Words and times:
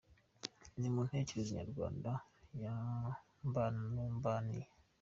Ni 0.79 0.87
mu 0.93 1.01
ntekerezo 1.07 1.51
nyarwanda 1.57 2.11
ya 2.63 2.75
mbana 3.49 3.81
n’umbaniye. 3.93 4.67